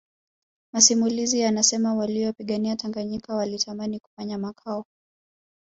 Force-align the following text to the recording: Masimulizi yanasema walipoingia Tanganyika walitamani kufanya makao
Masimulizi 0.73 1.39
yanasema 1.39 1.93
walipoingia 1.95 2.75
Tanganyika 2.75 3.35
walitamani 3.35 3.99
kufanya 3.99 4.37
makao 4.37 4.85